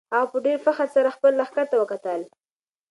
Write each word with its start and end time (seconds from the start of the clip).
هغه 0.15 0.27
په 0.33 0.37
ډېر 0.45 0.57
فخر 0.65 0.87
سره 0.95 1.15
خپل 1.15 1.31
لښکر 1.39 1.65
ته 1.71 1.75
وکتل. 1.81 2.21